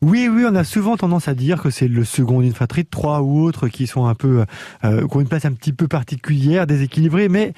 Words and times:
Oui, 0.00 0.28
oui, 0.30 0.44
on 0.48 0.54
a 0.54 0.62
souvent 0.62 0.96
tendance 0.96 1.26
à 1.26 1.34
dire 1.34 1.60
que 1.60 1.70
c'est 1.70 1.88
le 1.88 2.04
second 2.04 2.40
d'une 2.40 2.54
fratrie 2.54 2.84
de 2.84 2.88
trois 2.88 3.20
ou 3.20 3.42
autres 3.42 3.66
qui 3.66 3.88
sont 3.88 4.06
un 4.06 4.14
peu, 4.14 4.44
euh, 4.84 5.08
qui 5.08 5.16
ont 5.16 5.20
une 5.20 5.26
place 5.26 5.44
un 5.44 5.50
petit 5.50 5.72
peu 5.72 5.88
particulière, 5.88 6.68
déséquilibrée. 6.68 7.28
Mais 7.28 7.52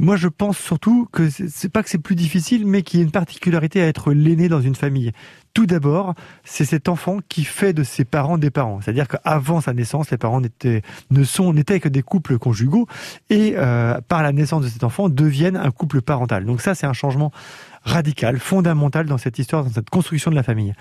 moi, 0.00 0.16
je 0.16 0.26
pense 0.26 0.58
surtout 0.58 1.06
que 1.12 1.30
c'est 1.30 1.68
pas 1.68 1.84
que 1.84 1.88
c'est 1.88 1.98
plus 1.98 2.16
difficile, 2.16 2.66
mais 2.66 2.82
qu'il 2.82 2.98
y 2.98 3.02
a 3.04 3.04
une 3.04 3.12
particularité 3.12 3.80
à 3.80 3.86
être 3.86 4.12
l'aîné 4.12 4.48
dans 4.48 4.60
une 4.60 4.74
famille. 4.74 5.12
Tout 5.54 5.66
d'abord, 5.66 6.14
c'est 6.42 6.64
cet 6.64 6.88
enfant 6.88 7.18
qui 7.28 7.44
fait 7.44 7.72
de 7.72 7.84
ses 7.84 8.04
parents 8.04 8.36
des 8.36 8.50
parents. 8.50 8.80
C'est-à-dire 8.80 9.06
qu'avant 9.06 9.60
sa 9.60 9.72
naissance, 9.72 10.10
les 10.10 10.18
parents 10.18 10.40
n'étaient, 10.40 10.82
ne 11.12 11.22
sont, 11.22 11.52
n'étaient 11.52 11.78
que 11.78 11.88
des 11.88 12.02
couples 12.02 12.36
conjugaux 12.36 12.88
et 13.30 13.54
euh, 13.56 14.00
par 14.08 14.24
la 14.24 14.32
naissance 14.32 14.64
de 14.64 14.68
cet 14.68 14.82
enfant 14.82 15.08
deviennent 15.08 15.56
un 15.56 15.70
couple 15.70 16.02
parental. 16.02 16.46
Donc 16.46 16.62
ça, 16.62 16.74
c'est 16.74 16.86
un 16.88 16.92
changement 16.92 17.30
radical, 17.84 18.40
fondamental 18.40 19.06
dans 19.06 19.18
cette 19.18 19.38
histoire, 19.38 19.62
dans 19.62 19.70
cette 19.70 19.88
construction 19.88 20.32
de 20.32 20.36
la 20.36 20.42
famille. 20.42 20.74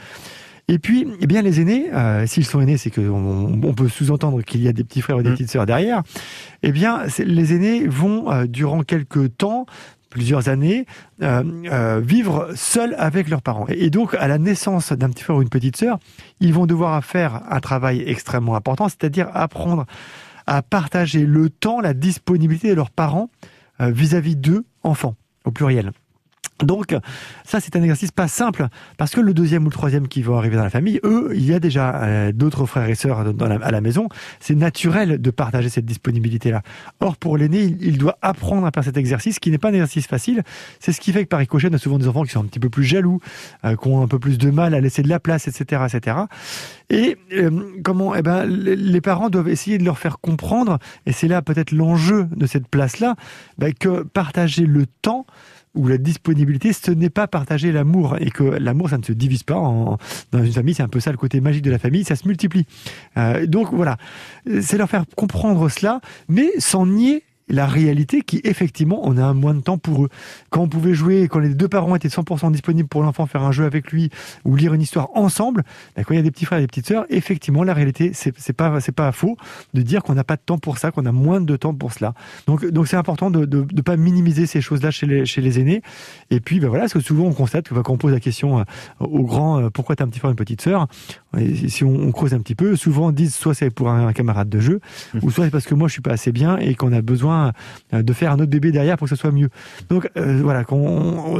Et 0.67 0.79
puis, 0.79 1.07
eh 1.19 1.27
bien, 1.27 1.41
les 1.41 1.61
aînés, 1.61 1.93
euh, 1.93 2.25
s'ils 2.25 2.45
sont 2.45 2.59
aînés, 2.59 2.77
c'est 2.77 2.89
qu'on 2.89 3.61
on 3.63 3.73
peut 3.73 3.87
sous-entendre 3.87 4.41
qu'il 4.41 4.63
y 4.63 4.67
a 4.67 4.73
des 4.73 4.83
petits 4.83 5.01
frères 5.01 5.17
ou 5.17 5.21
des 5.21 5.29
mmh. 5.29 5.33
petites 5.33 5.51
sœurs 5.51 5.65
derrière. 5.65 6.01
Eh 6.63 6.71
bien, 6.71 7.03
les 7.19 7.53
aînés 7.53 7.87
vont, 7.87 8.31
euh, 8.31 8.45
durant 8.47 8.81
quelques 8.81 9.37
temps, 9.37 9.67
plusieurs 10.09 10.49
années, 10.49 10.85
euh, 11.21 12.01
vivre 12.03 12.49
seuls 12.55 12.95
avec 12.97 13.29
leurs 13.29 13.41
parents. 13.41 13.67
Et 13.67 13.89
donc, 13.89 14.15
à 14.15 14.27
la 14.27 14.37
naissance 14.37 14.91
d'un 14.91 15.09
petit 15.09 15.23
frère 15.23 15.35
ou 15.35 15.41
une 15.41 15.49
petite 15.49 15.77
sœur, 15.77 15.99
ils 16.39 16.53
vont 16.53 16.65
devoir 16.65 17.03
faire 17.03 17.41
un 17.51 17.59
travail 17.59 18.03
extrêmement 18.07 18.55
important, 18.55 18.87
c'est-à-dire 18.87 19.29
apprendre 19.33 19.85
à 20.47 20.61
partager 20.61 21.25
le 21.25 21.49
temps, 21.49 21.81
la 21.81 21.93
disponibilité 21.93 22.69
de 22.69 22.75
leurs 22.75 22.91
parents 22.91 23.29
vis-à-vis 23.79 24.37
d'eux, 24.37 24.63
enfants, 24.83 25.15
au 25.43 25.51
pluriel. 25.51 25.91
Donc, 26.63 26.95
ça, 27.43 27.59
c'est 27.59 27.75
un 27.75 27.81
exercice 27.81 28.11
pas 28.11 28.29
simple, 28.29 28.67
parce 28.97 29.11
que 29.11 29.19
le 29.19 29.33
deuxième 29.33 29.63
ou 29.63 29.65
le 29.65 29.73
troisième 29.73 30.07
qui 30.07 30.21
vont 30.21 30.37
arriver 30.37 30.55
dans 30.55 30.63
la 30.63 30.69
famille, 30.69 31.01
eux, 31.03 31.31
il 31.33 31.45
y 31.45 31.53
a 31.53 31.59
déjà 31.59 32.03
euh, 32.03 32.31
d'autres 32.31 32.65
frères 32.65 32.87
et 32.87 32.95
sœurs 32.95 33.25
à 33.41 33.71
la 33.71 33.81
maison. 33.81 34.07
C'est 34.39 34.55
naturel 34.55 35.21
de 35.21 35.31
partager 35.31 35.67
cette 35.67 35.85
disponibilité-là. 35.85 36.61
Or, 37.01 37.17
pour 37.17 37.37
l'aîné, 37.37 37.75
il, 37.81 37.97
doit 37.97 38.17
apprendre 38.21 38.65
à 38.65 38.71
faire 38.71 38.85
cet 38.85 38.95
exercice, 38.95 39.39
qui 39.39 39.51
n'est 39.51 39.57
pas 39.57 39.69
un 39.69 39.73
exercice 39.73 40.07
facile. 40.07 40.43
C'est 40.79 40.93
ce 40.93 41.01
qui 41.01 41.11
fait 41.11 41.23
que 41.25 41.29
par 41.29 41.39
ricochet, 41.39 41.67
on 41.69 41.73
a 41.73 41.77
souvent 41.77 41.99
des 41.99 42.07
enfants 42.07 42.23
qui 42.23 42.31
sont 42.31 42.41
un 42.41 42.45
petit 42.45 42.59
peu 42.59 42.69
plus 42.69 42.85
jaloux, 42.85 43.19
euh, 43.65 43.75
qui 43.75 43.87
ont 43.89 44.01
un 44.01 44.07
peu 44.07 44.19
plus 44.19 44.37
de 44.37 44.49
mal 44.49 44.73
à 44.73 44.79
laisser 44.79 45.03
de 45.03 45.09
la 45.09 45.19
place, 45.19 45.49
etc., 45.49 45.83
etc. 45.85 46.17
Et 46.89 47.17
euh, 47.33 47.81
comment 47.83 48.15
Eh 48.15 48.21
ben, 48.21 48.45
les 48.45 49.01
parents 49.01 49.29
doivent 49.29 49.49
essayer 49.49 49.77
de 49.77 49.83
leur 49.83 49.97
faire 49.97 50.19
comprendre, 50.19 50.79
et 51.05 51.11
c'est 51.11 51.27
là 51.27 51.41
peut-être 51.41 51.73
l'enjeu 51.73 52.29
de 52.33 52.45
cette 52.45 52.69
place-là, 52.69 53.15
ben, 53.57 53.73
que 53.73 54.03
partager 54.03 54.65
le 54.65 54.85
temps 54.85 55.25
où 55.75 55.87
la 55.87 55.97
disponibilité, 55.97 56.44
ce 56.73 56.91
n'est 56.91 57.09
pas 57.09 57.27
partager 57.27 57.71
l'amour 57.71 58.17
et 58.19 58.31
que 58.31 58.43
l'amour, 58.43 58.89
ça 58.89 58.97
ne 58.97 59.03
se 59.03 59.13
divise 59.13 59.43
pas 59.43 59.55
dans 59.55 60.43
une 60.43 60.51
famille. 60.51 60.73
C'est 60.73 60.83
un 60.83 60.87
peu 60.87 60.99
ça 60.99 61.11
le 61.11 61.17
côté 61.17 61.41
magique 61.41 61.63
de 61.63 61.71
la 61.71 61.79
famille, 61.79 62.03
ça 62.03 62.15
se 62.15 62.27
multiplie. 62.27 62.65
Euh, 63.17 63.45
donc 63.45 63.73
voilà, 63.73 63.97
c'est 64.61 64.77
leur 64.77 64.89
faire 64.89 65.05
comprendre 65.15 65.69
cela, 65.69 66.01
mais 66.27 66.51
sans 66.59 66.85
nier 66.85 67.23
la 67.47 67.67
réalité 67.67 68.21
qui, 68.21 68.41
effectivement, 68.43 69.01
on 69.03 69.17
a 69.17 69.23
un 69.23 69.33
moins 69.33 69.53
de 69.53 69.61
temps 69.61 69.77
pour 69.77 70.05
eux. 70.05 70.09
Quand 70.49 70.61
on 70.61 70.67
pouvait 70.67 70.93
jouer, 70.93 71.27
quand 71.27 71.39
les 71.39 71.53
deux 71.53 71.67
parents 71.67 71.95
étaient 71.95 72.07
100% 72.07 72.51
disponibles 72.51 72.89
pour 72.89 73.03
l'enfant, 73.03 73.25
faire 73.25 73.43
un 73.43 73.51
jeu 73.51 73.65
avec 73.65 73.91
lui 73.91 74.09
ou 74.45 74.55
lire 74.55 74.73
une 74.73 74.81
histoire 74.81 75.09
ensemble, 75.15 75.63
ben, 75.95 76.03
quand 76.03 76.13
il 76.13 76.17
y 76.17 76.19
a 76.19 76.23
des 76.23 76.31
petits 76.31 76.45
frères 76.45 76.59
et 76.59 76.61
des 76.61 76.67
petites 76.67 76.87
sœurs, 76.87 77.05
effectivement, 77.09 77.63
la 77.63 77.73
réalité, 77.73 78.11
c'est 78.13 78.53
pas, 78.53 78.79
c'est 78.79 78.91
pas 78.91 79.11
faux 79.11 79.37
de 79.73 79.81
dire 79.81 80.03
qu'on 80.03 80.15
n'a 80.15 80.23
pas 80.23 80.35
de 80.35 80.41
temps 80.45 80.57
pour 80.57 80.77
ça, 80.77 80.91
qu'on 80.91 81.05
a 81.05 81.11
moins 81.11 81.41
de 81.41 81.55
temps 81.55 81.73
pour 81.73 81.93
cela. 81.93 82.13
Donc, 82.47 82.65
donc 82.65 82.87
c'est 82.87 82.97
important 82.97 83.29
de, 83.29 83.45
de, 83.45 83.81
pas 83.81 83.97
minimiser 83.97 84.47
ces 84.47 84.61
choses-là 84.61 84.89
chez 84.89 85.05
les, 85.05 85.25
chez 85.25 85.41
les 85.41 85.59
aînés. 85.59 85.81
Et 86.31 86.39
puis, 86.39 86.59
ben 86.59 86.69
voilà, 86.69 86.83
parce 86.83 86.93
que 86.93 86.99
souvent 86.99 87.25
on 87.25 87.33
constate 87.33 87.69
que 87.69 87.75
quand 87.75 87.93
on 87.93 87.97
pose 87.97 88.13
la 88.13 88.19
question 88.19 88.59
euh, 88.59 88.63
aux 88.99 89.23
grands, 89.23 89.59
euh, 89.59 89.69
pourquoi 89.69 89.95
tu 89.95 90.01
as 90.01 90.05
un 90.05 90.09
petit 90.09 90.19
frère 90.19 90.31
et 90.31 90.33
une 90.33 90.37
petite 90.37 90.61
sœur, 90.61 90.87
et 91.37 91.53
si 91.69 91.83
on, 91.83 92.11
creuse 92.11 92.33
un 92.33 92.39
petit 92.39 92.55
peu, 92.55 92.75
souvent 92.75 93.11
disent 93.11 93.35
soit 93.35 93.53
c'est 93.53 93.69
pour 93.69 93.89
un, 93.89 94.13
camarade 94.13 94.49
de 94.49 94.59
jeu, 94.59 94.79
mmh. 95.13 95.19
ou 95.21 95.31
soit 95.31 95.45
c'est 95.45 95.51
parce 95.51 95.65
que 95.65 95.75
moi 95.75 95.87
je 95.87 95.93
suis 95.93 96.01
pas 96.01 96.11
assez 96.11 96.31
bien 96.31 96.57
et 96.57 96.75
qu'on 96.75 96.93
a 96.93 97.01
besoin 97.01 97.34
euh, 97.93 98.01
de 98.03 98.13
faire 98.13 98.31
un 98.31 98.35
autre 98.35 98.51
bébé 98.51 98.71
derrière 98.71 98.97
pour 98.97 99.05
que 99.05 99.15
ce 99.15 99.19
soit 99.19 99.31
mieux. 99.31 99.49
Donc 99.89 100.09
euh, 100.17 100.41
voilà, 100.41 100.63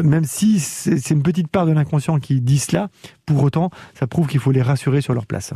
même 0.03 0.25
si 0.25 0.59
c'est 0.59 1.11
une 1.11 1.23
petite 1.23 1.47
part 1.47 1.65
de 1.65 1.71
l'inconscient 1.71 2.19
qui 2.19 2.41
dit 2.41 2.59
cela, 2.59 2.89
pour 3.25 3.43
autant, 3.43 3.69
ça 3.93 4.07
prouve 4.07 4.27
qu'il 4.27 4.39
faut 4.39 4.51
les 4.51 4.61
rassurer 4.61 5.01
sur 5.01 5.13
leur 5.13 5.25
place. 5.25 5.53